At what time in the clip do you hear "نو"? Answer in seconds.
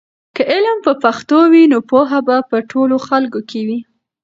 1.71-1.79